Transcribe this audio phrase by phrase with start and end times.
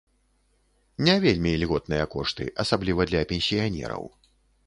[1.07, 4.03] Не вельмі ільготныя кошты, асабліва для пенсіянераў.